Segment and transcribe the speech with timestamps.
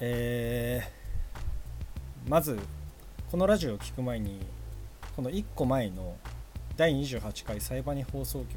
[0.00, 0.98] えー
[2.28, 2.58] まず
[3.30, 4.40] このラジオを聴く前に
[5.16, 6.14] この1個前の
[6.76, 8.50] 第28回サイバニ放送局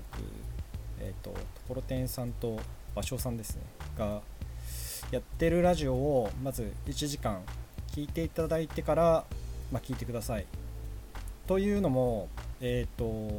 [0.99, 1.39] えっ、とと
[1.69, 2.59] ころてんさんと
[2.95, 3.61] 芭蕉さんですね
[3.97, 4.21] が
[5.09, 7.41] やってるラジオをまず1時間
[7.93, 9.25] 聞いていただいてから、
[9.71, 10.45] まあ、聞いてください。
[11.47, 12.27] というのも
[12.59, 13.29] えっ、と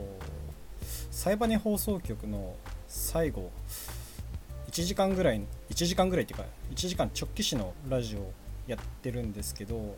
[1.11, 2.57] サイバニ放送局の
[2.89, 3.51] 最後
[4.73, 8.33] 1時間ぐらい1時間ぐらいっていうか1時間直帰しのラジオ
[8.67, 9.97] やってるんですけど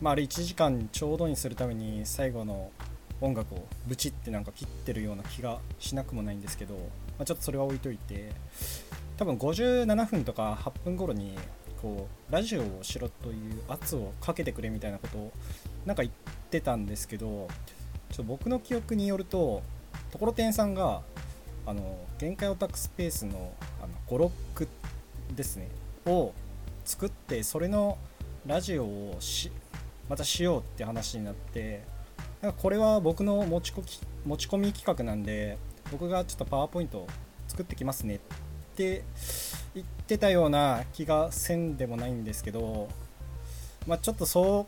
[0.00, 2.72] まああれ1時間ちょうどにするために最後の
[3.20, 6.80] 音楽をブチってなんか切ってるような気がしなくもないんですけど、ま
[7.20, 8.32] あ、ちょっとそれは置いといて
[9.18, 11.36] 多分57分とか8分頃に
[11.82, 15.32] こうラジオをしろという圧をかけてくれみたいなことを
[15.84, 16.14] なんか言っ
[16.50, 17.48] てたんですけど
[18.08, 19.62] ちょっと僕の記憶によると
[20.10, 21.02] ところてんさんが
[21.66, 23.52] あの限界オタクスペースの
[23.84, 24.66] あの語録
[25.36, 25.68] ですね。
[26.06, 26.32] を
[26.86, 27.98] 作ってそれの
[28.46, 29.50] ラジオをし
[30.08, 31.82] またしようって話になって
[32.40, 35.58] なんかこれは僕の持ちこき持ち込み企画なんで
[35.90, 37.08] 僕がちょっとパワーポイントを
[37.48, 38.18] 作ってきますねっ
[38.76, 39.04] て
[39.74, 42.88] 言ってたような気がせんでもないんですけど
[43.86, 44.66] まあちょっとそ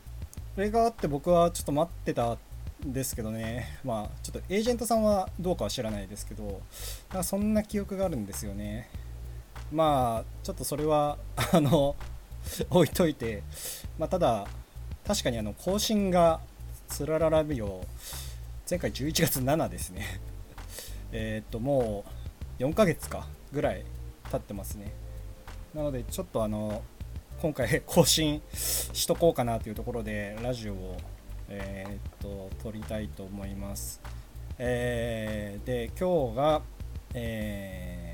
[0.55, 2.37] れがあって僕はちょっと待ってたん
[2.85, 3.79] ですけどね。
[3.83, 6.61] まあちょっとエージェントさんはどうかは知らないですけど
[7.09, 8.89] なんかそんな記憶があるんですよね。
[9.71, 11.17] まあちょっとそれは
[11.53, 11.95] あの
[12.69, 13.43] 置いといて
[13.97, 14.47] まあただ
[15.05, 16.39] 確かにあの更新が
[16.87, 17.85] つららラビオ
[18.69, 20.19] 前回11月7ですね。
[21.11, 22.03] えっとも
[22.59, 23.83] う4ヶ月かぐらい
[24.29, 24.91] 経ってますね。
[25.73, 26.81] なのでちょっとあの
[27.41, 30.97] 今回 更新しとこうかなというところでラジオを
[31.49, 34.01] えっと撮りたいと思います。
[34.57, 36.61] えーで今日が
[37.13, 38.06] えー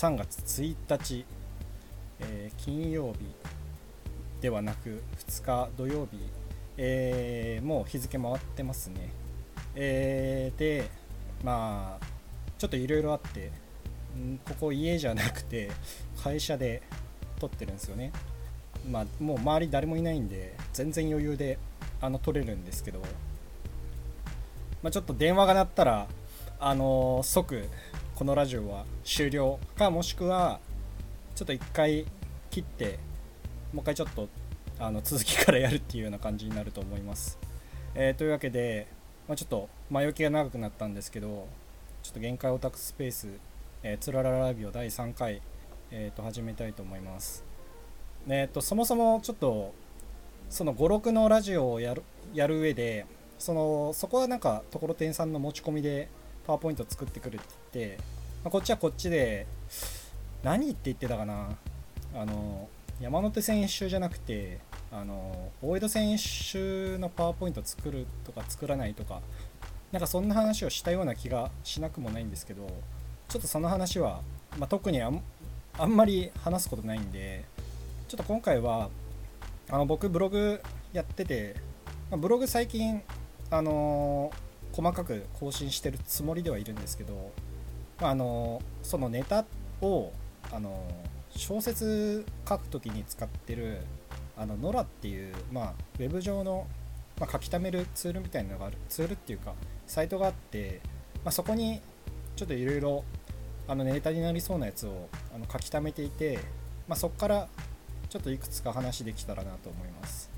[0.00, 1.26] 3月1日、
[2.20, 3.18] えー金曜日
[4.40, 6.18] ではなく2日土曜日、
[6.78, 9.10] えーもう日付回ってますね、
[9.74, 10.88] えーで
[11.44, 12.06] まあ
[12.56, 13.52] ちょっといろいろあって
[14.48, 15.70] ここ家じゃなくて
[16.24, 16.80] 会社で
[17.38, 18.10] 撮ってるんですよね。
[18.90, 21.58] まあもう周り誰もいないんで全然余裕で
[22.00, 23.00] あの撮れるんですけど、
[24.82, 26.06] まあ、ちょっと電話が鳴ったら
[26.58, 27.68] あの即
[28.20, 30.60] このラジオは終了かもしくは
[31.34, 32.04] ちょっと一回
[32.50, 32.98] 切って
[33.72, 34.28] もう一回ちょっと
[34.78, 37.38] あの続きからやるっていうような感じになると思います。
[37.96, 38.88] えーというわけで、
[39.26, 41.48] まあ、ちょっと前置きが長くなったんですけど
[42.02, 43.28] ちょっと限界オタクスペース、
[43.82, 45.40] えー、つららラビオ第3回、
[45.90, 47.42] えー、と始めたいと思います。
[48.28, 49.72] えー、とそもそもちょっと
[50.50, 52.02] その56のラジオをやる
[52.34, 53.06] やる上で
[53.38, 56.10] そのそこはなんかところてんさんの持ち込みで
[56.50, 57.44] パワーポイント作ってくるって
[57.74, 57.98] 言って、
[58.42, 59.46] まあこっちはこっちで
[60.42, 61.56] 何って言ってたかな。
[62.12, 62.68] あの
[63.00, 64.58] 山手線一周じゃなくて
[64.90, 69.20] あの大江戸線一周のパワーポイント作るとか作らないとか
[69.92, 72.66] なんかそんな話をしたような気がしなくもないんですけど
[73.28, 74.22] ちょっとその話は、
[74.58, 75.22] まあ、特にあん
[75.78, 77.44] あんまり話すことないんで
[78.08, 78.90] ちょっと今回は
[79.70, 80.60] あの僕ブログ
[80.92, 81.54] やってて、
[82.10, 83.02] まあブログ最近
[83.50, 84.32] あの
[84.72, 87.32] 細かく更新してるつもりではいるんですけど、
[88.00, 89.44] まああのそのネタ
[89.82, 90.12] を
[90.52, 90.86] あの
[91.30, 93.78] 小説書くときに使ってる
[94.36, 96.66] あのノラっていう、まあ、ウェブ上の、
[97.18, 99.52] まあ、書き溜めるツールみたいなのがあるツールっていうか
[99.86, 100.80] サイトがあって、
[101.24, 101.80] まあ、そこに
[102.36, 103.04] ちょっといろいろ
[103.68, 106.38] あのネタになりそうなやつをあの書き溜めていて、
[106.88, 107.48] まあ、そこから
[108.08, 110.30] ちょっといくつか話できたらなと思います。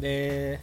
[0.00, 0.60] で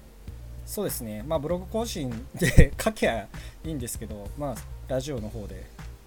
[0.71, 1.21] そうですね。
[1.27, 3.27] まあブログ更新で書きゃ
[3.65, 4.55] いいんですけどまあ
[4.87, 5.65] ラジオの方で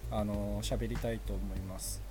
[0.09, 2.01] あの喋りたいと思います。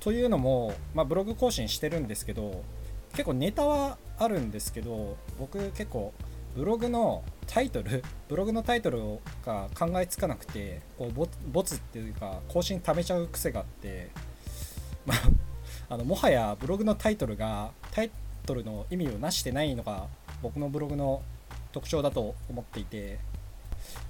[0.00, 2.64] というのも、まあ、ブログ更新してるんですけど
[3.12, 6.12] 結構ネタはあるんですけど僕結構
[6.56, 8.98] ブログのタイトルブログのタイトル
[9.46, 14.10] が考えつかなくてこうボボツっていうか更新貯めちゃう癖があって、
[15.06, 15.18] まあ、
[15.94, 18.10] あのもはやブログのタイトルがタイ
[18.44, 20.08] トルの意味をなしてないのが
[20.42, 21.22] 僕のブログの
[21.74, 23.18] 特徴だと思っていて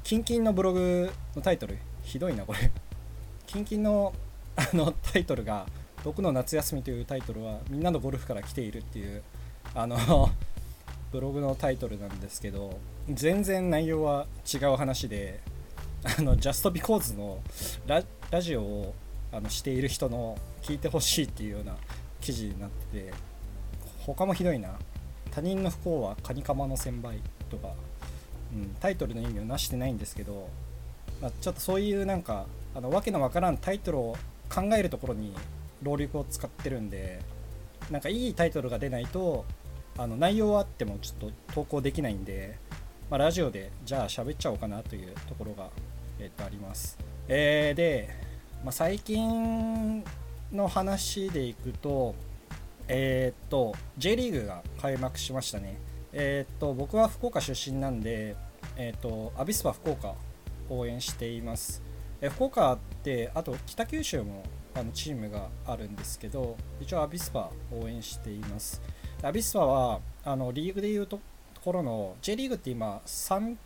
[0.03, 2.71] キンキンのブログのタイトルひどいなこれ。
[3.47, 4.13] キンキンの
[4.55, 5.67] あのタイトルが
[6.05, 9.23] 「僕の夏休み」というタイトルはみんなのゴルフから来ているっていう
[9.75, 10.31] あの
[11.11, 12.79] ブログのタイトルなんですけど
[13.09, 15.41] 全然内容は違う話で
[16.03, 17.41] あの Just Because の
[17.87, 18.95] ララジオを
[19.33, 21.77] あのしている人の聞いてほしいっていうような
[22.21, 23.15] 記事になってて
[24.01, 24.79] 他もひどいな。
[25.35, 27.21] 他人の不幸はカニカマの1000倍
[27.55, 27.75] とか、
[28.53, 30.49] うん、タイトルの意味をなしてないんですけど、
[31.21, 34.17] まあ、ちょっとそういうなんかあのわけのわからんタイトルを
[34.53, 35.33] 考えるところに
[35.83, 37.21] 労力を使ってるんで
[37.91, 39.45] なんかいいタイトルが出ないと
[39.97, 42.59] あの内容はあってもちょっと投稿できないんで、
[43.11, 45.69] まあ、ラジオでじゃあ喋っちゃおうかなというところが、
[46.19, 46.99] えー、とあります。
[47.29, 48.11] えー、で、
[48.65, 50.03] まあ、最近
[50.53, 52.15] の話でいくと、
[52.89, 55.79] えー、っと J リーグが開幕しましたね。
[56.17, 58.37] えー、っと僕は福岡出身なんで、
[58.77, 60.15] えー、っとアビスパ福岡
[60.71, 61.83] 応援しています。
[62.21, 64.45] え福岡ってあと北九州も
[64.77, 68.81] あのチームがあるんですけど一応アビスパ応援しています。
[69.23, 71.19] アビスパはあのリーグでいうと
[71.65, 73.57] ころの J リーグって今 3,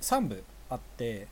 [0.00, 1.26] 3部あって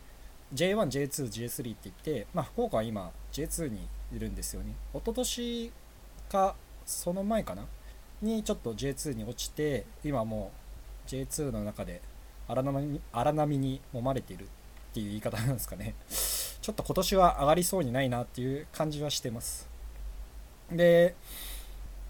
[0.52, 4.74] J1、J2、J3 って言って、まあ、福岡は今 J2 にいるんですよね。
[4.92, 5.72] 一昨年
[6.28, 7.66] かその前かな
[8.22, 10.50] にちょっと J2 に落ちて今も
[11.06, 12.00] う J2 の中で
[12.48, 14.46] 荒波に荒波に揉まれているっ
[14.94, 15.94] ていう言い方なんですかね。
[16.08, 19.68] ちょっと今年は上がりそうにないなっていう感じはしてます。
[20.70, 21.14] で、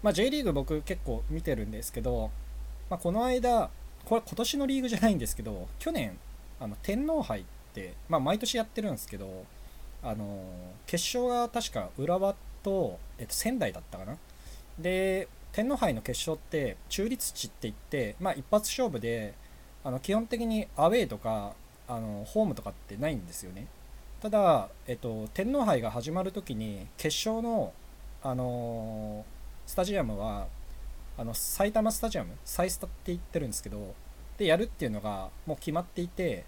[0.01, 2.31] まあ、J リーグ僕結構見てるんですけど、
[2.89, 3.69] まあ、この間、
[4.05, 6.17] これ今年のリーグじゃないんですけど、去年、
[6.59, 7.43] あの天皇杯っ
[7.73, 9.45] て、まあ、毎年やってるんですけど、
[10.01, 10.43] あの
[10.85, 14.17] 決勝が確か浦和と、えっと、仙台だったかな。
[14.79, 15.27] で、
[15.57, 19.33] 天皇杯の決勝って中立地って言って、まあ、一発勝負で
[19.83, 21.53] あの基本的にアウェーとか
[21.87, 23.65] あのホームとかってないんですよね。
[24.21, 27.73] ただ、えっと、天皇杯が始まるときに決勝の、
[28.21, 29.25] あの
[29.65, 30.45] スタジアムは
[31.17, 33.95] あの埼玉スタジアムサイスタって言ってるんですけど
[34.37, 36.45] でやるっていうのがもう決まっていて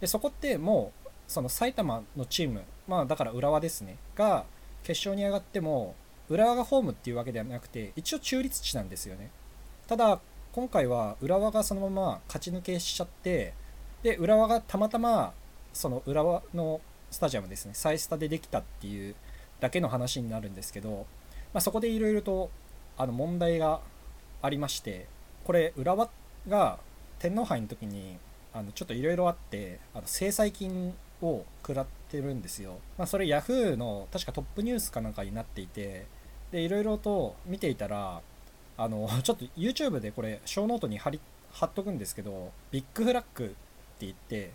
[0.00, 4.44] でそこってもうその埼玉のチームまあだから浦和ですねが
[4.82, 5.94] 決勝に上がっても
[6.32, 9.30] 浦和がホームっていうわけではなくて一応中立地なんですよね。
[9.86, 10.18] ただ
[10.52, 13.52] 今回は浦和がそのまま勝ち抜けしちゃって
[14.02, 15.34] で浦和がたまたま
[15.74, 16.80] その浦和の
[17.10, 17.74] スタジアムですね。
[17.74, 19.14] 埼スタでできたっていう
[19.60, 21.06] だけの話になるんですけど、
[21.52, 22.50] まあ、そこでいろいろと
[22.96, 23.80] あの問題が
[24.40, 25.06] ありまして
[25.44, 26.08] これ浦和
[26.48, 26.78] が
[27.18, 28.16] 天皇杯の時に
[28.54, 36.06] あのちょっといろいろあってあの制裁金を食らってるんですよ、まあ、それ Yahoo の確かトップニュースかなんかになっていて
[36.52, 38.20] でいろいろと見ていたら
[38.76, 41.20] あの ちょっと YouTube でこれショーノートに貼り
[41.50, 43.54] 貼っとくんですけどビッグフラッグって
[44.06, 44.52] 言って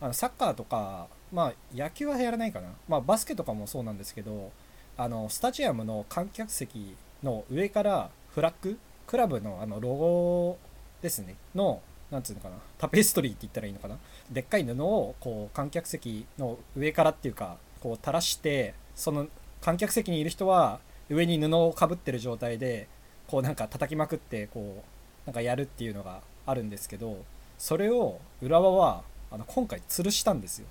[0.00, 4.52] あのサッカーとかまあ野球はやらないかな、まあ、バスケとかもそうなんですけど
[4.96, 10.58] あのスタジアムの観客席の上からフラッグクラブのあのロゴ
[11.00, 11.36] ですね。
[11.54, 12.56] のなんつうのかな。
[12.78, 13.98] タペストリーって言ったらいいのかな。
[14.30, 19.28] でっかい布をこう観客席の上からっていうかこう垂らしてその
[19.60, 22.88] 観客席にいる人は上に布をかぶってる状態で
[23.26, 27.24] こうなんか叩きまくってこうなんかやるっていうのがあるんですけど
[27.58, 30.66] それを浦和はあの今回吊るしたんですよ。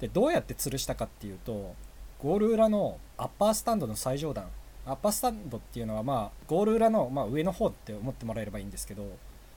[0.00, 1.74] でどうやって吊るしたかっていうと
[2.22, 4.46] ゴール裏のアッパースタンドの最上段
[4.86, 9.04] アッパースタンドっていうのはまあゴール裏のま上の方って思ってもらえればいいんですけど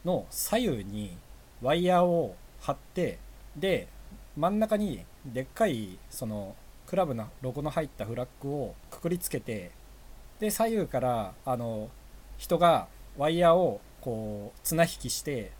[0.03, 1.17] の左右に
[1.61, 3.19] ワイヤーを張って
[3.55, 3.87] で
[4.35, 6.55] 真ん中にでっかいその
[6.87, 9.71] クラブのロゴの入ったフラッグをくくりつけて
[10.39, 11.89] で左右からあの
[12.37, 12.87] 人が
[13.17, 15.51] ワイヤーをこう綱引きして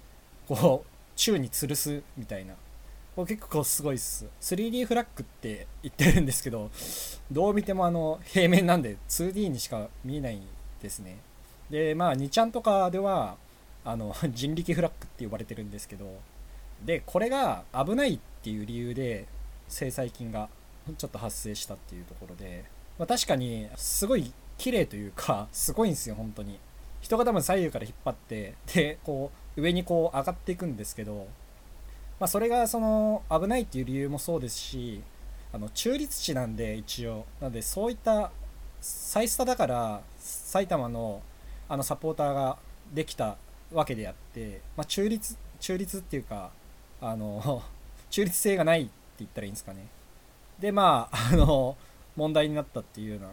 [0.47, 2.55] こう宙に吊るすみたいな。
[3.15, 4.25] これ結構すごいっす。
[4.41, 6.71] 3D フラッグって言ってるんですけど
[7.31, 10.41] どう見てもあの平面なんで 2D にしか見えない
[10.81, 11.19] ですね。
[11.69, 13.37] でまあ2ちゃんとかでは
[13.85, 16.19] あの 人力フラッグって呼ばれてるんですけど
[16.83, 19.27] でこれが危ないっていう理由で
[19.67, 20.49] 制裁金が
[20.97, 22.65] ちょっと発生したっていうところで、
[22.97, 26.57] まあ、確かにすごい綺麗というかすごいんですよ本当に。
[27.01, 31.27] 人が多分左右から引っ張ってでこう上にこう上がっていくんですけど
[32.23, 35.03] まあ、それがその危ないっていう理由もそうですし
[35.51, 37.25] あの中立地なんで一応。
[37.41, 38.31] なのでそういった
[38.79, 41.21] サイスタだから埼玉の
[41.67, 42.57] あのサポーターが
[42.93, 43.35] できた
[43.73, 46.51] わけであって、まあ、中立中立っていうか
[47.01, 47.61] あの
[48.09, 49.87] 中立性がないって言ったらいいんですかね。
[50.57, 51.75] でまああの
[52.15, 53.31] 問題になったっていうような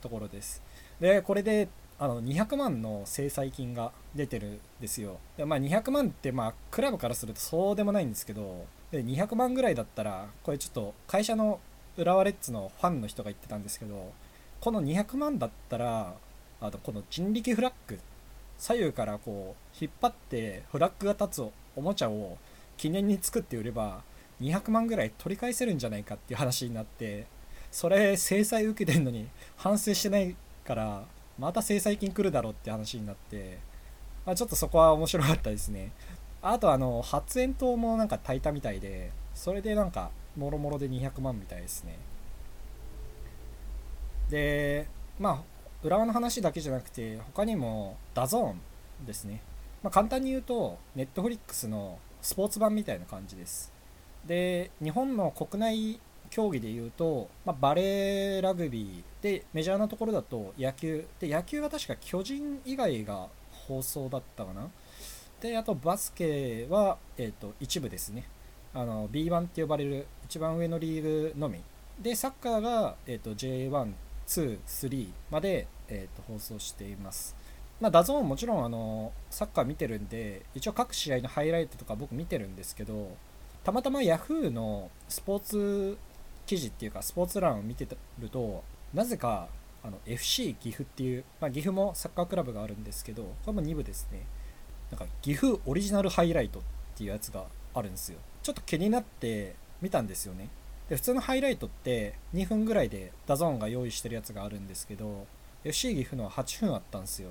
[0.00, 0.62] ところです。
[1.00, 1.68] でこれで
[2.00, 5.18] あの200万の制裁金が出てるんですよ。
[5.36, 11.60] で、まあ、200万ってまあクラブからするとそうでもないんですけどで200万ぐらいだったらこれちょっと会社の
[11.96, 14.12] 浦和レッズのファンの人が言ってたんですけど
[14.60, 16.14] この200万だったら
[16.60, 17.98] あとこの人力フラッグ
[18.58, 22.38] 左右からこう引っ張ってフラッグが立つおもちゃを
[22.76, 24.02] 記念に作って売れば
[24.40, 27.26] 200万ぐらい取り返せるんじゃないかっていう話になって
[27.70, 30.36] それ制裁受けてんのに反省してない
[30.68, 31.04] から
[31.38, 33.58] また制裁金来るだろうって話になって、
[34.26, 35.92] まあ、ちょっとそこは面白かったですね。
[36.42, 41.98] あとあの発煙筒もなんか焚いたみたいでそれでなんかもろもろで200万みたいですね。
[44.28, 44.86] で
[45.18, 45.42] まあ
[45.82, 48.60] 浦和の話だけじゃなくて他にも DAZN
[49.06, 49.40] ですね、
[49.82, 53.72] まあ、簡単に言うとネットフリックスのスポーツ版みたいな感じです。
[54.26, 61.06] で日本の国内競技で言うと、まあ、バレーラグビーでメジャーなところだと野球。
[61.20, 63.28] で野球は確か巨人以外が
[63.66, 64.68] 放送だったかな。
[65.40, 68.24] であとバスケは、えーと、一部ですね。
[68.74, 71.60] あの B1 って呼ばれる一番上のリーグのみ。
[72.00, 73.70] でサッカーが、えーと、J1、
[74.26, 77.34] 2、3まで、えーと、放送しています。
[77.80, 83.16] まあ、 DAZN もちろんあのサッカー見てるんで一応各試合のハイライトとか僕見てるんですけど
[83.62, 85.98] たまたま Yahoo のスポーツ
[86.44, 87.86] 記事っていうかスポーツ欄を見て
[88.18, 89.48] るとなぜか
[89.82, 94.26] あの FC 岐阜っていう、まあ、岐阜もサッカークラブがあるんですけどこれも2部ですね。
[94.90, 96.62] なんか岐阜オリジナルハイライトっ
[96.96, 98.18] ていうやつがあるんですよ。
[98.42, 100.48] ちょっと気になって見たんですよね。
[100.88, 105.26] で普通のハイライトって2分ぐらいで DAZN が用意してるやつがあるんですけど
[105.64, 107.30] FC 岐阜のは8分あったんですよ。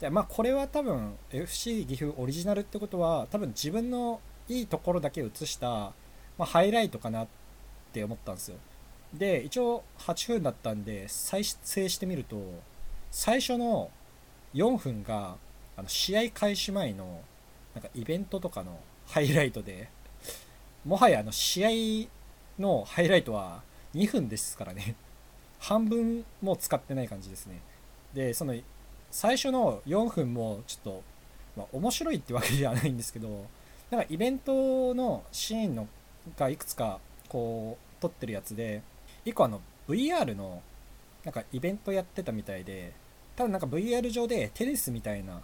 [0.00, 5.92] でまあこれは多分 FC 岐阜オリジナルってことは多分自分のいいところだけ映した、ま
[6.40, 7.28] あ、ハイライトかなっ
[7.92, 8.56] て思ったんですよ。
[9.14, 12.36] で一応8分だったんで再生してみると
[13.10, 13.90] 最初の
[14.54, 15.36] 4分が
[15.76, 17.20] あの試合開始前の
[17.74, 19.88] なんかイベントとかのハイライトで
[20.84, 22.08] もはやあの試
[22.58, 23.62] 合のハイライトは
[23.94, 24.96] 2分ですからね。
[25.58, 27.60] 半分も使ってない感じですね。
[28.12, 28.54] でその
[29.10, 31.02] 最初の4分もちょっと、
[31.56, 33.46] まあ、面白いってわけではないんですけど
[33.90, 35.88] なんかイベントのシーンの
[36.36, 38.82] がいくつかこう撮ってるやつで
[39.24, 40.62] 1個あの VR の
[41.24, 42.92] なんかイベントやってたみたいで
[43.36, 45.40] 多分なんか VR 上でテニスみたいな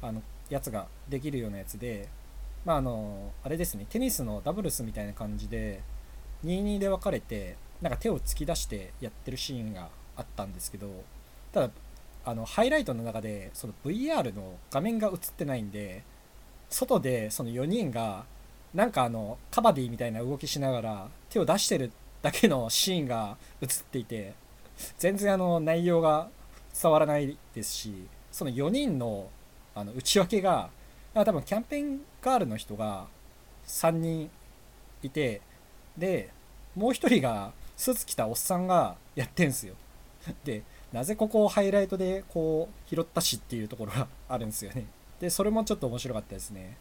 [0.00, 2.08] あのやつができるようなやつで
[2.64, 5.80] まああのあれですねテニスのダブルスみたいな感じで
[6.44, 10.88] 22で分かれてなんか手を突き出してやってるシーンがあったんですけど
[11.52, 11.70] ただ
[12.24, 16.02] あのハイライトの中でその VR の画面が映ってないんで
[16.68, 18.24] 外でその4人が
[18.74, 21.90] なんかあのカバディみたいな動きしながら手を出してる
[22.22, 24.34] だけのシーンが映っていて
[24.98, 26.28] 全然あの内容が
[26.80, 29.28] 伝わらないですしその4人の
[29.74, 30.70] あの内訳が
[31.14, 33.06] 多分キャンペーンガールの人が
[33.66, 34.30] 3人
[35.02, 35.40] いて
[35.96, 36.30] で
[36.74, 39.74] もう1人がスーツ着たおっさんがやってんすよ。
[40.44, 44.86] でなぜここをハイライトでこう拾ったしっていうところがあるんですよね。
[45.20, 46.76] でそれもちょっと面白かったですね。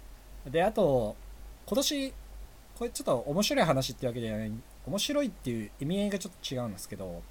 [0.45, 1.15] であと
[1.65, 2.13] 今年
[2.77, 4.51] これちょっと面白い話ってわけではない
[4.87, 7.21] 面白いっていう意味合いがちょっと違うんですけど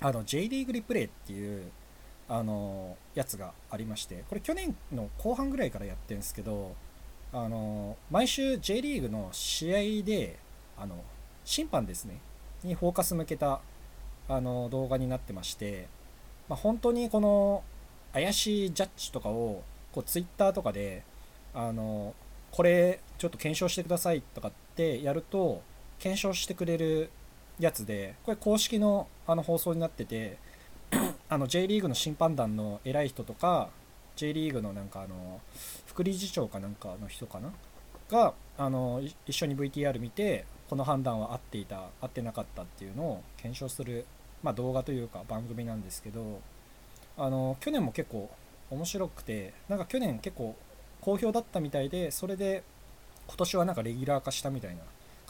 [0.00, 1.70] あの J リーグリプレイっていう
[2.28, 6.74] あのやつがありましてこれ去年の後半ぐらいからやってるんですけど
[7.32, 10.38] あの毎週 J リーグの試合で
[10.78, 11.02] あの
[11.44, 12.18] 審判ですね
[12.62, 13.60] にフォーカス向けた
[14.28, 15.88] あの動画になってまして、
[16.48, 17.64] まあ、本当にこの
[18.12, 21.02] 怪しいジャッジとかをこう Twitter とかで
[21.54, 22.14] あの
[22.50, 25.62] これちょっと検証してくださいとかってやると
[26.02, 27.10] 検証してくれる
[27.60, 30.36] やつでこれ公式のあの放送になってて
[31.30, 33.68] あの J リーグの審判団の偉い人とか
[34.16, 35.40] J リーグのなんかあの
[35.86, 37.52] 副理事長かなんかの人かな？
[38.10, 44.04] があの一緒に VTR 見てこの判断は合っていた合ってなかったっていうのを検証する、
[44.42, 46.40] まあ、動画というか番組なんですけど
[47.16, 48.28] あの去年も結構
[48.70, 50.56] 面白くてなんか去年結構
[51.00, 52.64] 好評だったみたいでそれで
[53.28, 54.82] 今年はなんかレギュラー化したみたいな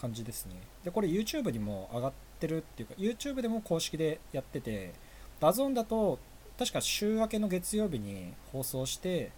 [0.02, 0.56] 感じですね。
[0.85, 4.92] で、これ YouTube にも上がってるっていうか、YouTube でも公式でやってて、
[5.40, 6.18] DAZN だと、
[6.59, 9.30] 確か週明けの月曜日に放送して、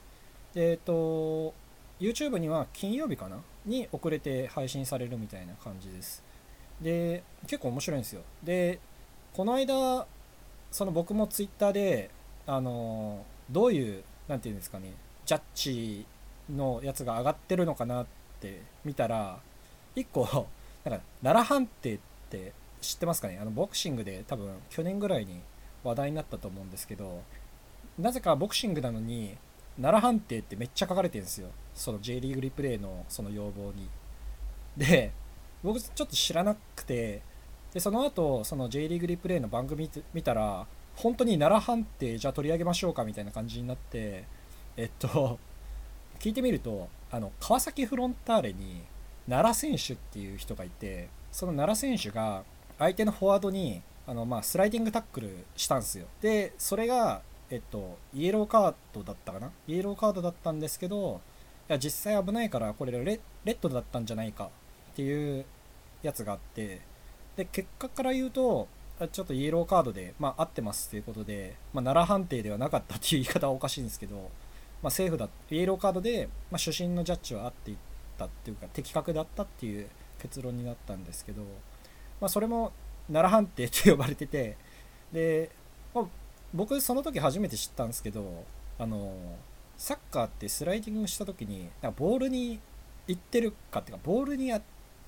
[0.55, 1.55] えっと、
[2.01, 3.41] YouTube には金曜日かな？
[3.67, 6.23] に遅れて配信されるみたいな感じです。
[6.81, 8.23] で、結構面白いんですよ。
[8.43, 8.81] で、
[9.33, 10.07] この間、
[10.71, 12.11] その僕も Twitter で、
[12.47, 14.93] あの、どういう、何て言うんですかね、
[15.25, 16.07] ジャッジ
[16.51, 18.07] のやつが上がってるのかなっ
[18.41, 19.41] て見たら、
[19.97, 20.49] 1個
[20.85, 21.99] なんか奈良判定っ
[22.31, 23.39] て知ってますかね？
[23.41, 25.41] あのボクシングで多分去年ぐらいに
[25.83, 27.23] 話題になったと思うんですけど
[27.99, 29.37] なぜかボクシングなのに
[29.81, 31.49] 奈良判定ってめっちゃ書かれてるんですよ。
[31.75, 33.89] その J リーグリプレイのその要望に。
[34.77, 35.13] で
[35.63, 37.23] 僕ちょっと知らなくて
[37.73, 44.25] でその後その J リーグリプレイの番組見たら本当に奈良判定じゃあ取り上げましょうかみたいな感じになって
[44.77, 45.39] えっと
[46.21, 48.83] 聞いてみるとあの川崎フロンターレに
[49.29, 52.45] 奈良選手っていう人がいてその奈良選手が
[52.79, 56.07] 相手のフォワードにあの、まあ、スライディングタックルしたんですよ。
[56.21, 59.51] でそれが、えっと、イエローカードだったかな？
[59.67, 61.21] イエローカードだったんですけど
[61.69, 64.51] いや実際危ないからこれレッドだったんじゃないか
[64.93, 65.45] っていう
[66.03, 66.83] やつがあって
[67.37, 68.69] で結果から言うと
[69.11, 74.31] ちょっとイエローカードで、まあ、合ってますっていうことで、まあ、奈良判定ではなかったっていう言い方はおかしいんですけど、
[74.83, 77.77] まあ、セーフだイエローカードで、まあ、主審のジャッジは合ってい
[78.15, 79.89] ったっていうか的確だったっていう
[80.21, 81.43] 結論になったんですけど、
[82.21, 82.73] まあ、それも
[83.09, 84.57] 奈良判定って呼ばれてて
[85.13, 85.51] で、
[85.95, 86.05] まあ、
[86.55, 88.45] 僕その時初めて知ったんですけど
[88.79, 89.13] あの
[89.77, 92.61] サッカーってスライディングした時になんかボールに
[93.07, 94.53] 行ってるかっていうかボールに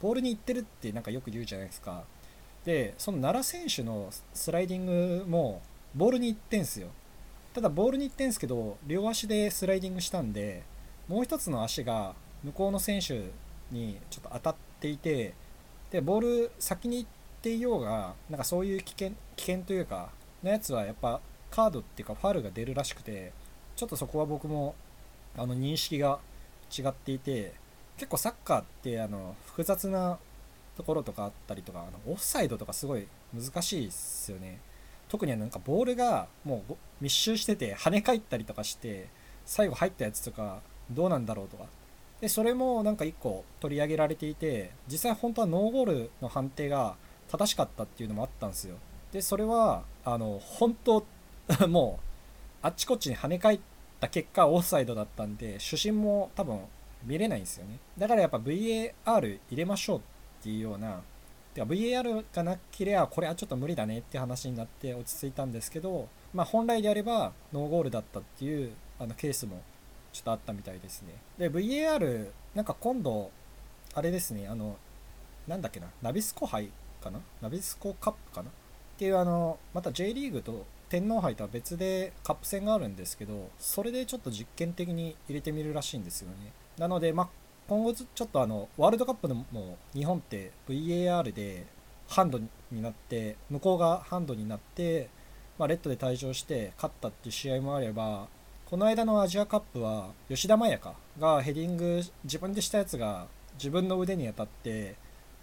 [0.00, 2.04] ボールに行ってるってなんかよく言うじゃないですか。
[2.64, 5.62] でその奈良選手のスライディングも
[5.94, 6.88] ボールに行ってんすよ。
[7.54, 10.64] ただボールに行ってんすけど両足でスライディングしたんで
[11.08, 12.14] もう一つの足が
[12.44, 13.30] 向こうの選手
[13.70, 15.34] にちょっと当たっていて
[15.90, 17.08] でボール先に行っ
[17.42, 20.10] ていようがなんかそういう危険危険というか
[20.42, 23.32] のやつはやっぱカードっていうかファールが出るらしくて
[23.76, 24.74] ちょっとそこは僕も
[25.36, 26.18] あの認識が
[26.76, 27.52] 違っていて
[27.96, 30.18] 結構サッカーってあの複雑な
[30.76, 34.60] ところとかあったりとかあのオフサイドとかすごい難しいっすよね。
[35.08, 39.08] 特になんかボールがもう密集してて跳ね返ったりとかして
[39.44, 41.66] 最後入ったやつとかどうなんだろうとか
[42.20, 46.96] でそれもなんか1個取り上げられていて実際本当はノーゴールの判定が
[47.28, 48.76] 正しかったっていうのもあったんですよ。
[49.12, 51.04] でそれはあの本当
[51.68, 53.60] もうあっちこっちに跳ね返っ
[54.00, 56.60] た結果オフサイドだったんで主審も多分
[57.04, 57.78] 見れないんですよね。
[57.98, 60.02] だからやっぱ VAR 入れましょうっ
[60.42, 61.02] ていうような
[61.54, 69.62] てか VAR がなければこれはちょっと無理だねって話になって落ち着いたんですけど、まあ、本来であればノーゴールだったっていうあのケースも
[70.16, 71.14] ちょっとあったみたいですね。
[71.38, 73.30] で VAR なんか今度
[73.94, 74.76] あれですねあの
[75.46, 76.70] なんだっけなナビスコ杯
[77.02, 77.20] かな？
[77.42, 78.48] ナビスコカップかな？
[78.48, 78.52] っ
[78.98, 86.52] ていうあのまた J リーグと天皇杯とは別でカップ戦があるんですけどそれでちょっと実験的に入れてみるらしいんですよね。
[86.78, 87.28] なので、まあ、
[87.68, 89.44] 今後ちょっとあのワールドカップでも
[89.92, 91.66] 日本って VAR で
[92.08, 95.08] ハンドになって向こうがハンドになって、
[95.58, 98.28] まあ、レッドで退場して勝ったっていう試合もあれば
[98.68, 104.96] この間のアジアカップは吉田麻也かがヘディング自分でしたやつが自分の腕に当たって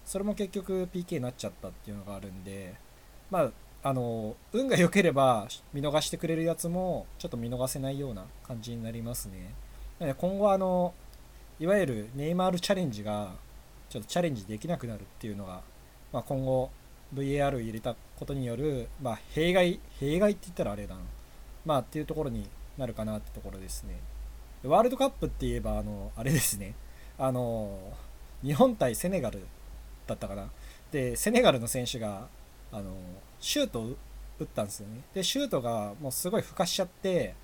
[0.04, 2.74] それも結局 PK になっちゃったっていうのがあるんで
[3.30, 3.50] まあ
[3.82, 10.14] あの運が良ければ見逃してくれるやつもちょっと見逃せないような感じになりますね。
[10.18, 10.92] 今後あの
[11.58, 13.32] いわゆるネイマールチャレンジが
[13.88, 15.62] ちょっとチャレンジできなくなるっていうのが、
[16.12, 16.70] まあ、今後
[17.14, 21.00] VAR を入れたことによる、まあ、弊害弊害って言ったらあれだな
[21.64, 23.98] まあっていうところになるかなってところですね。
[24.64, 26.74] ワールドカップって言えばあのあれですね。
[27.18, 27.78] あの
[28.42, 29.40] 日本対セネガル
[30.06, 30.50] だったかな。
[30.90, 32.28] でセネガルの選手が
[32.72, 32.94] あの
[33.40, 33.96] シュートを
[34.38, 35.00] 打ったんですよね。
[35.14, 37.34] でシュートがもうすごいふかしちゃって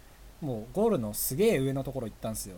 [0.40, 2.56] もうゴールのすげえ上のところ行ったんですよ。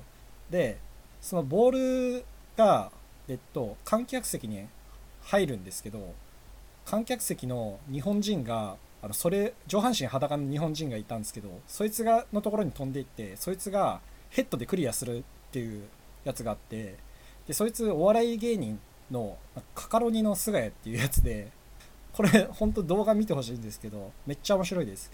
[0.51, 0.79] で
[1.21, 2.25] そのボール
[2.57, 2.91] が、
[3.29, 4.67] えっと、観客席に
[5.23, 6.15] 入るんですけど
[6.85, 15.83] 観客席の日本人があのそれ上半身裸の日本人がいたんですけどそいつがのところに飛んでいってそいつがヘッドでクリアするっていう
[16.25, 16.97] やつがあって
[17.47, 18.79] でそいつお笑い芸人
[19.11, 19.37] の
[19.75, 21.51] カカロニの菅谷っていうやつで
[22.13, 25.11] これ本当動画見てほしいんですけどめっちゃ面白いです。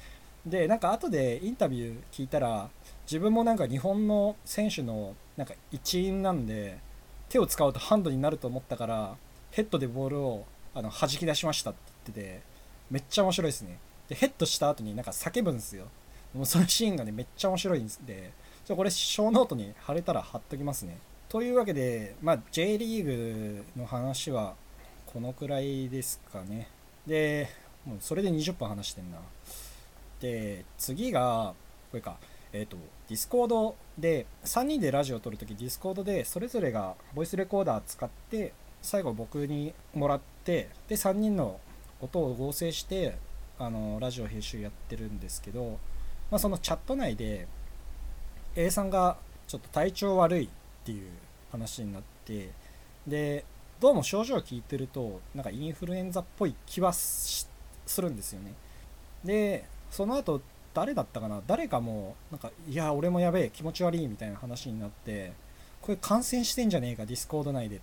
[0.47, 2.71] でなんか後でインタビュー聞いたら
[3.07, 6.79] 自分もなんか日本の選手のなんか一員なんで
[7.29, 9.17] 手を使うとハンドになると思ったから
[9.51, 12.43] ヘッドでボールをあの弾き出しましたって言ってて
[12.91, 13.79] めっちゃ面白いですね。
[14.09, 15.87] でヘッドした後になんか叫ぶんですよ。
[16.35, 18.33] もうそのシーンがねめっちゃ面白いんで
[18.65, 20.99] ちょこれショーノートに貼れたら貼っときますね。
[21.29, 24.55] というわけでまあ J リーグの話は
[25.07, 26.69] このくらいですかね。
[27.07, 27.49] で
[27.85, 29.19] もうそれで20分話してんな。
[30.21, 31.55] で次が
[31.91, 32.17] これか。
[32.53, 32.77] えっ、ー、と、
[33.09, 41.61] Discord で、3人でラジオを撮るとき、 Discord でそれぞれがボイスレコーダー使って、最後僕にもらって、で、3人の
[42.01, 43.17] 音を合成して、
[43.59, 45.79] あの、ラジオ編集やってるんですけど、
[46.31, 47.47] まあ、そのチャット内で、
[48.57, 50.49] A さんがちょっと体調悪いっ
[50.85, 51.11] ていう
[51.51, 52.51] 話になって、
[53.07, 53.45] で、
[53.81, 57.49] どうも症状を聞いてると、なんかインフルエンザっぽい気はす
[57.99, 58.53] るんですよね。
[59.25, 60.41] で、その後
[60.75, 61.43] 誰だったかな？
[61.47, 65.33] 誰かもなんかいや俺もやべえ気持ち悪いみたいな話になって
[65.81, 67.81] これ感染してんじゃねえか Discord 内で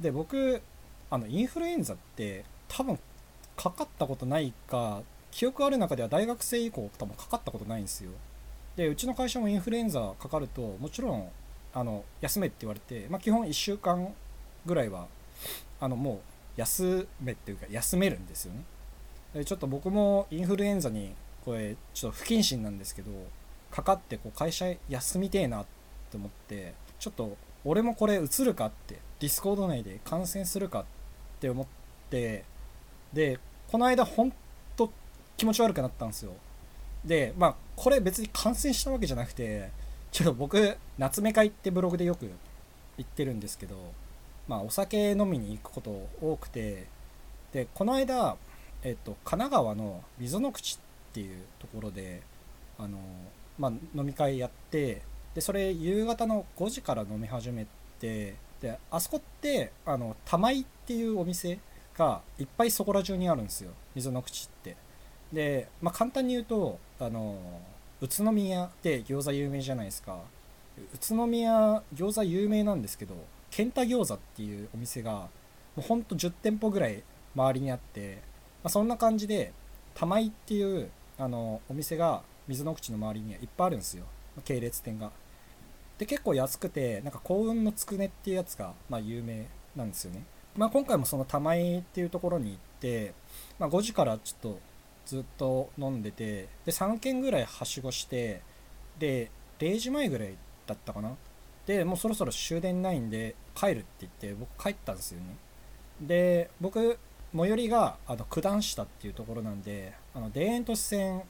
[0.00, 0.60] で僕
[1.08, 2.98] あのインフルエンザって多分
[3.60, 8.10] かかったことないか記憶ある中では大学生以降多分かかったことないんですよ。
[8.74, 11.28] でうちの会社もインフルエンザかかるともちろん
[11.74, 14.14] あの休めって言われて、まあ、基本1週間
[14.64, 15.08] ぐらいは
[15.78, 16.18] あのもう
[16.56, 18.62] 休めっていうか休めるんですよね。
[19.34, 21.12] でちょっと僕もインフルエンザに
[21.44, 23.10] これちょっと不謹慎なんですけど
[23.70, 25.66] かかってこう会社休みてえなっ
[26.10, 30.84] て思ってちょっと俺もこれ移るかって Discord 内で感染するかっ
[31.40, 31.66] て思っ
[32.08, 32.44] て
[33.12, 33.38] で
[33.70, 34.32] この間本
[35.40, 36.32] 気持ち悪くなったんですよ。
[37.02, 39.70] でまあこれ別に感染したわけじゃなくて
[40.12, 42.30] ちょっと僕夏目会ってブログでよく
[42.98, 43.76] 言ってるんですけど
[44.46, 46.88] まあお酒飲みに行くこと多くて
[47.54, 48.36] でこの間、
[48.82, 52.20] えっと、神奈川の溝の口っていうところで
[52.78, 52.98] あの、
[53.58, 55.00] まあ、飲み会やって
[55.34, 57.66] でそれ夕方の5時から飲み始め
[57.98, 61.58] てであそこってあの玉井っていうお店
[62.00, 63.72] がいっぱいそこら中にあるんですよ。
[63.94, 64.76] 溝の口って。
[65.32, 67.38] で、まあ、簡単に言うとあの
[68.00, 70.18] 宇都宮って餃子有名じゃないですか。
[70.94, 73.14] 宇都宮餃子有名なんですけど
[73.50, 75.28] 健太餃子っていうお店がも
[75.78, 77.02] うほんと10店舗ぐらい
[77.36, 78.22] 周りにあって、
[78.62, 79.52] まあ、そんな感じで
[79.94, 84.04] 玉井っていうあのお店が水の口の周りにはいっぱいあるんですよ。
[84.44, 85.12] 系列店が。
[85.98, 90.24] で結構安くてなんか幸運のつくねっていうやつが、まあ、有名なんですよね、
[90.56, 93.14] まあ、今回もその玉井っていうところに行って、
[93.58, 94.58] まあ、5時からちょっと
[95.06, 98.42] ずっと飲んでてで3軒ぐらいはしごして
[98.98, 100.34] で0時前ぐらい
[100.66, 101.16] だったかな。
[101.66, 105.36] でもうそろそろ終電ないんで帰るって言って僕帰ったんですよね。
[106.00, 106.98] で僕
[107.36, 111.22] 最寄りがあの九段下っていうところなんであの田園都市線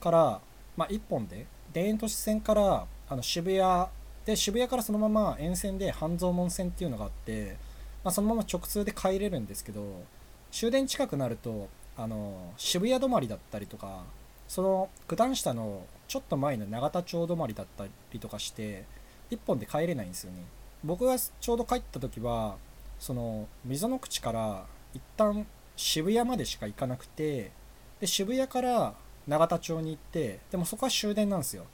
[0.00, 0.40] から、
[0.76, 3.86] まあ、1本で田園都市線からあの渋谷
[4.24, 7.56] で渋谷からそのまま沿線で半蔵門線っていうのがあって、
[8.02, 10.02] まあ、そのまま直通で帰れるんですけど
[10.50, 14.04] 終電近くなるとあの渋谷止まりだったりとか
[14.48, 18.84] その九段下のちょっと前の永田町止まりだったりとかして
[19.30, 20.42] 1本で帰れないんですよね。
[20.82, 22.56] 僕がちょうど帰った時は
[22.98, 27.52] その溝の口から一旦渋谷までしか行かなくて
[28.00, 28.94] で渋谷から
[29.28, 31.66] 永田町に行ってでもそこは終電なんですよ。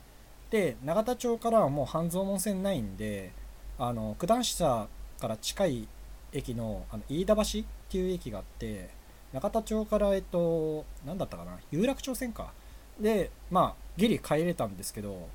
[0.51, 3.33] で永田町からはもう半蔵門線ないんで
[3.79, 5.89] あの九段下から近い
[6.37, 7.45] 駅のあの飯田橋っ
[7.89, 8.91] ていう駅があって
[9.33, 12.53] 中田町からえっと何だったかな有楽町線か。
[13.01, 15.29] でまあギリ帰れたんですけど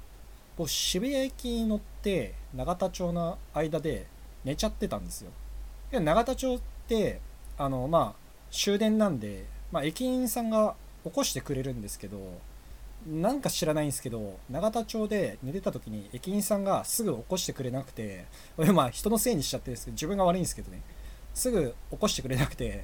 [0.58, 4.08] 僕渋谷駅に乗って永田町の間で
[4.44, 5.32] 寝ちゃってたんですよ。
[5.92, 7.22] で永田町って
[7.58, 12.18] あのまあ終電なんで、まあ、駅員さんが起こしてくれるんですけど
[13.08, 18.26] なんか知らないんですけど永田町で寝てた時に駅員さんがすぐ起こしてくれなくて
[18.58, 20.82] 俺 まあ人のせいにしちゃってるんですけど自分が悪いんですけどね。
[21.34, 22.84] すぐ起こしてくれなくて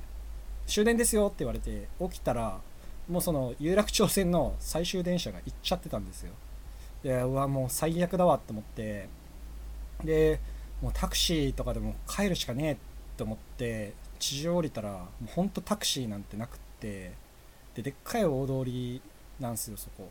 [0.65, 2.61] 終電ですよって言われて起きたら
[3.09, 6.31] もうその有楽町線の最終電車が行っちゃってたんですよ。
[7.03, 9.09] でうわもう最悪だわって思って
[10.03, 10.39] で
[10.81, 12.77] もうタクシーとかでも帰るしかねえっ
[13.17, 17.11] て思って地上降りたらもうほんとタクシーなんてなくって
[17.75, 19.01] ででっかい大通り
[19.39, 20.09] なんすよそこ。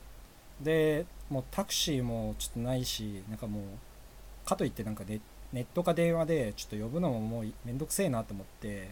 [0.61, 5.21] でもうタクシーもちょっとないしなんかもうかといってなんかネ
[5.53, 8.91] ネットか電話でちょっと呼ぶのももうめんどくせえなと思って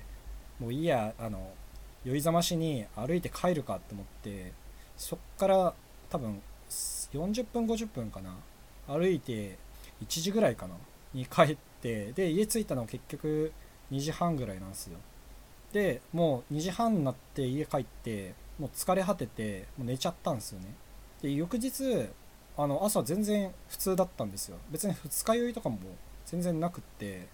[0.60, 1.52] もういいやあの
[2.04, 4.52] 酔いざましに歩いて帰るかって思って
[4.96, 5.74] そっから
[6.10, 8.36] 多分40分50分かな
[8.86, 9.58] 歩いて
[10.02, 10.74] 1時ぐらいかな
[11.12, 13.52] に帰ってで家着いたの結局
[13.90, 14.98] 2時半ぐらいなんですよ。
[15.72, 20.74] でもう2時半になって家帰ってもう疲れ果ててもう寝ちゃったんですよね。
[21.22, 22.08] で翌日
[22.56, 24.58] あの朝全然普通だったんですよ。
[24.70, 25.78] 別に二日酔いとかも
[26.26, 27.28] 全然なくって。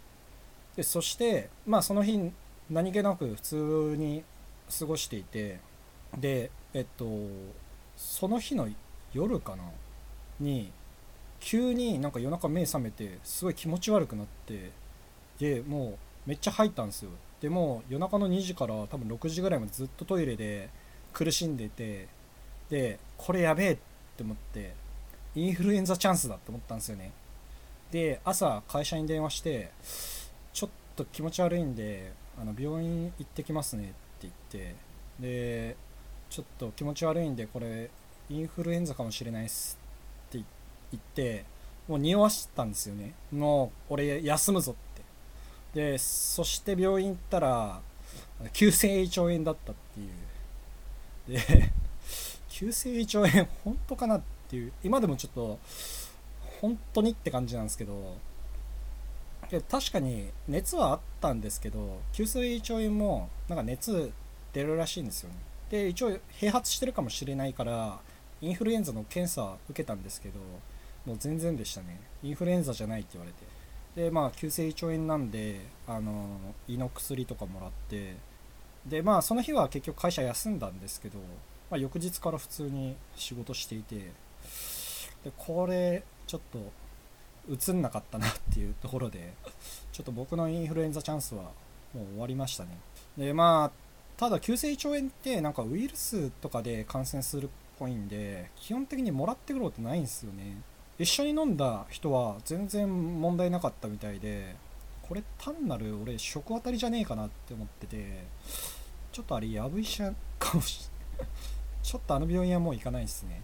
[0.77, 2.19] でそしてまあその日
[2.71, 4.25] 何気なく普通に
[4.79, 5.61] 過ごしていて。
[6.19, 7.07] でえっと
[7.97, 8.69] その日の
[9.13, 9.65] 夜かな
[10.41, 10.73] に
[11.39, 14.71] 急になんか夜中目覚めてすごい気持ち悪くなって。
[15.39, 17.11] でもうめっちゃ吐いたんですよ。
[17.41, 20.69] でも夜中の2時から多分6時ぐらいまでずっとトイレで
[21.13, 22.09] 苦しんでて
[22.69, 23.77] でこれやべえっ
[24.17, 24.75] て思って
[25.35, 27.13] インフルエンザチャンスだって思ったんですよね。
[27.91, 29.71] で朝会社に電話して
[30.53, 34.35] ちょっと気持ち悪いんであの病院行ってきますねって言っ
[34.67, 34.75] て
[35.19, 35.77] で
[36.29, 37.91] ちょっと気持ち悪いんでこれ
[38.29, 39.79] インフルエンザかもしれないっす
[40.29, 40.45] って
[40.93, 41.45] 言って
[41.89, 43.15] もう匂わしたんですよね。
[43.33, 45.03] もう俺休むぞって。
[45.93, 47.81] でそして病院行ったら
[48.53, 50.09] 急性胃腸炎だったっていう
[51.29, 51.73] で
[52.49, 55.59] 急性胃腸炎本当かなっていう今でもちょっと
[56.61, 58.17] 本当にって感じなんですけど
[59.69, 64.13] 確かに熱はあったんですけど急性胃腸炎もなんか熱
[64.53, 65.37] 出るらしいんですよね。
[65.71, 68.01] で一応併発してるかもしれないから
[68.41, 70.41] インフルエンザの検査受けたんですけど
[71.07, 72.01] もう全然でしたね。
[72.23, 73.39] インフルエンザじゃないって言われて。
[73.97, 78.17] でまあ急性胃腸炎なんであの胃の薬とかもらって
[78.87, 81.19] でまあその日は結局会社休んだんですけど、
[81.71, 84.13] まあ、翌日から普通に仕事していて
[85.25, 86.59] でこれちょっと
[87.51, 89.33] 映んなかったなっていうところで
[89.93, 91.43] ちょっと僕のインフルエンザチャンスは
[91.95, 92.79] もう終わりましたね。
[93.19, 93.71] でまあ
[94.17, 100.59] ただ急性胃腸炎ってなんかウイルスとかで感染するっぽいんで基本的にもらってくることないんですよね。
[100.99, 104.55] 一緒に飲んだ人は全然問題なかったみたいで
[105.11, 108.27] これ単なる俺食当たりじゃねえかなって思ってて
[109.11, 111.29] ちょっとあれやぶ医者かもしれない
[111.83, 113.43] ちょっとあの病院はもう行かないですね。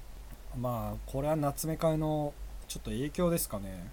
[0.57, 2.33] まあこれは夏目会の
[2.69, 3.91] ちょっと影響ですかね。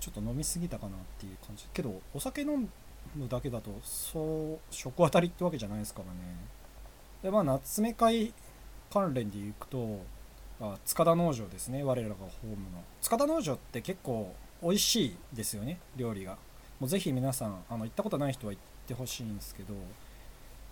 [0.00, 1.66] ちょっと飲みすぎたかなっていう感じ。
[1.74, 2.66] けどお酒飲
[3.14, 6.34] むだけだとそう食当たりってわけじゃないですからね。
[7.22, 8.32] でまあ夏目会
[8.90, 10.00] 関連でいくと
[10.62, 11.82] あ塚田農場ですね。
[11.82, 12.82] 我らがホームの。
[13.02, 16.38] 塚田農場って結構美味しいですよね料理が。
[16.80, 19.74] もうぜひ皆さんあの行ったことない人は行ってほしいんですけど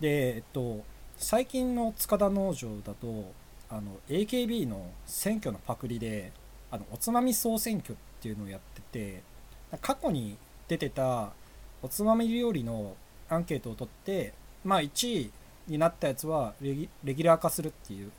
[0.00, 0.82] でえっと
[1.18, 3.32] 最近の塚田農場だと
[3.68, 6.32] あの AKB の選挙のパクリで
[6.70, 9.22] あのおつまみ総選挙っていうのをやってて
[9.82, 11.30] 過去に出てた
[11.82, 12.96] おつまみ料理の
[13.28, 14.32] アンケートを取って
[14.64, 15.30] まあ1位
[15.66, 18.10] になったやつはレギュラー化するっていう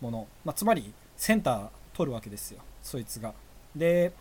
[0.00, 3.34] もの、まあ、つまりセンター取るわけですよそいつが。
[3.76, 4.12] で、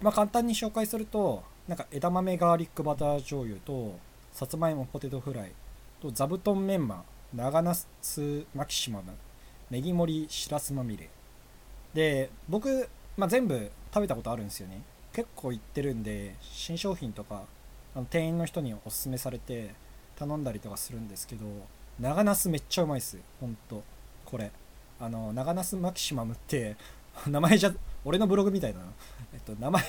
[0.00, 3.98] まあ、簡単に紹介するとなんか枝豆ガーリックバター醤油と
[4.32, 5.52] さつまいもポテトフライ
[6.00, 7.88] と座布団メンマ長ナス
[8.54, 9.12] マキシマム
[9.70, 11.08] ネギ盛りしらすまみれ。
[11.94, 14.82] で僕、まあ、全部食べたことあるんですよね。
[15.12, 17.44] 結構行ってるんで新商品とか
[17.94, 19.70] あの店員の人におすすめされて
[20.16, 21.46] 頼んだりとかするんですけど
[21.98, 23.18] 長ナスめっちゃうまいっす。
[23.40, 23.82] ほんと。
[24.24, 24.50] これ。
[25.00, 26.76] あの長ナスマキシマムって
[27.26, 27.72] 名前じゃ
[28.04, 28.86] 俺のブログみたいだな、
[29.32, 29.82] えっと、名前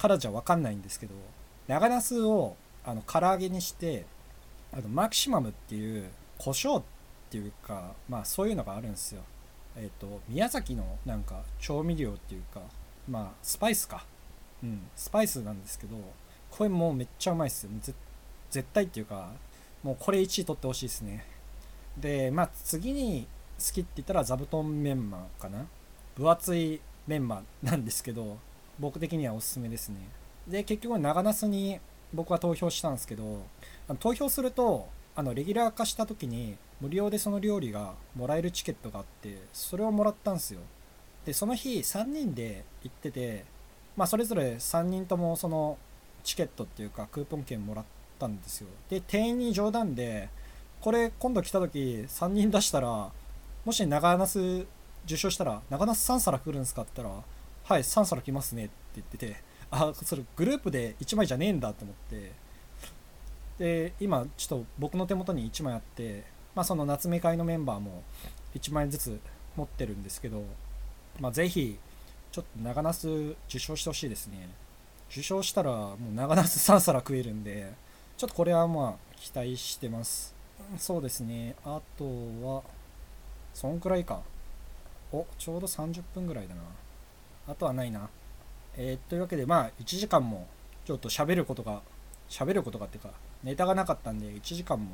[0.00, 1.14] からじゃ分かんないんですけど
[1.68, 4.06] 長ナスをあの唐揚げにして
[4.72, 6.08] あのマキシマムっていう
[6.38, 6.82] 胡椒っ
[7.28, 9.20] ていうかまあそういうのがあるんですよ。
[9.76, 12.62] えっと宮崎のなんか調味料っていうか
[13.06, 14.06] まあスパイスか。
[14.62, 15.96] うんスパイスなんですけど
[16.50, 17.70] これもうめっちゃうまいっすよ。
[18.50, 19.32] 絶対っていうか
[19.82, 21.26] もうこれ1位取ってほしいですね。
[21.98, 23.26] でまあ次に
[23.58, 25.66] 好きって言ったら座布団メンマかな。
[26.16, 28.38] 分厚いメンマなんですけど
[28.80, 29.96] 僕的にはおすすめですね。
[30.48, 31.78] で結局長ナスに
[32.12, 33.44] 僕は投票したんですけど
[34.00, 40.60] 投票するとあのレギュラー化した時に無料でその料理がもらえるチケットがあってそれをもらったんですよ。
[41.26, 43.44] でその日3人で行ってて
[43.96, 45.76] まあそれぞれ3人ともその
[46.24, 47.84] チケットっていうかクーポン券もらっ
[48.18, 48.68] たんですよ。
[48.88, 50.30] で店員に冗談で
[50.80, 53.10] これ今度来た時3人出したら
[53.64, 54.66] もし長ナス
[55.04, 57.22] 受賞したら長ナス3皿来るんですかって言ったら
[57.70, 59.36] はい3皿来ますねって言ってて
[59.70, 62.32] あそれグループで1枚じゃねえんだと思って。
[63.60, 66.24] で今ちょっと僕の手元に1枚あって
[66.56, 68.02] まあその夏目会のメンバーも
[68.56, 69.20] 1枚ずつ
[69.54, 70.42] 持ってるんですけど
[71.20, 71.78] まあぜひ
[72.32, 73.08] ちょっと長ナス
[73.48, 74.48] 受賞してほしいですね。
[75.08, 77.72] 受賞したらもう長ナス3皿食えるんで
[78.16, 80.34] ちょっとこれはまあ期待してます。
[80.76, 81.54] そうですね。
[81.64, 82.04] あと
[82.42, 82.62] は
[83.54, 84.22] そんくらいか。
[85.12, 86.62] おちょうど30分ぐらいだな。
[87.50, 88.08] あとはないな
[88.76, 90.46] えー、というわけでまあ1時間も
[90.84, 91.82] ちょっと喋ることが
[92.28, 93.10] 喋ることがっていうか
[93.42, 94.90] ネタがなかったんで1時間も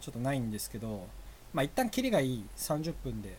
[0.00, 1.06] ちょっとないんですけど
[1.54, 3.36] まあ一旦キリがいい30分で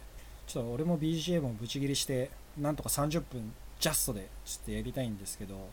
[0.47, 5.69] ちょっと俺も BGM をブチ切りしてなんとか30分ジャストでちょっとやりたいんですけど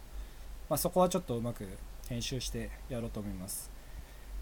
[0.70, 1.66] まあ、そこはちょっとうまく
[2.08, 3.68] 編集してやろうと思います。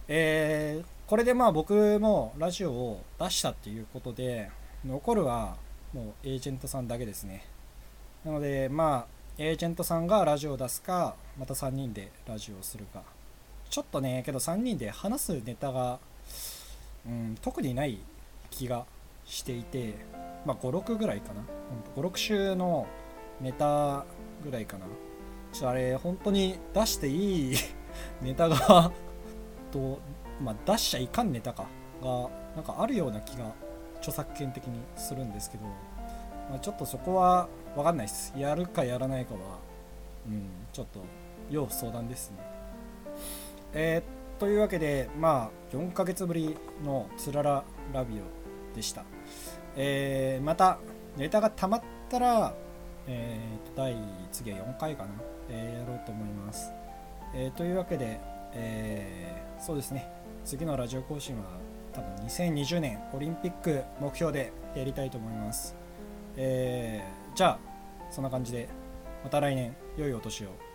[0.09, 4.51] えー、これでまあ僕もラジオを出したっていうことで
[4.85, 5.57] 残るは
[5.95, 7.45] もうエージェントさんだけですね。
[8.29, 13.03] なのでまあエージェントさんがラジオを出すかまた3人でラジオをするか。
[13.71, 15.99] ちょっとねけど3人で話すネタが、
[17.07, 17.99] うん、特にない
[18.51, 18.85] 気が
[19.25, 19.95] していて
[20.45, 21.43] まあ56ぐらいかな。
[21.97, 22.87] 56週の
[23.41, 24.05] ネタ
[24.45, 24.85] ぐらいかな。
[25.51, 27.57] ちょあれ本当に出していい
[28.21, 28.93] ネタが
[29.73, 30.01] と、
[30.43, 31.65] まあ、出しちゃいかんネタか。
[32.03, 33.53] がなんかあるような気が
[34.01, 35.65] 著作権的にするんですけど、
[36.51, 39.41] まあ、ちょっとそこは分かんないですやるかやらないかは
[40.27, 41.01] うんちょっと
[41.51, 42.37] 要相談ですね
[43.73, 49.05] えー、というわけでまあ4ヶ月ぶりのつららラビオでした
[49.77, 50.79] えー、また
[51.17, 52.55] ネタがたまったら
[53.11, 53.97] えー、と第
[54.31, 55.11] 次は4回かな
[55.51, 56.71] えー、やろうと思います。
[57.35, 58.21] えー、というわけで、
[58.53, 60.11] えー、そうですね、
[60.45, 61.45] 次のラジオ更新は
[61.93, 65.75] 多分2020年オリンピック目標でやりたいと思います。
[66.37, 67.59] えー、じゃあ、
[68.11, 68.69] そんな感じで、
[69.23, 70.68] また来年、良いお年を。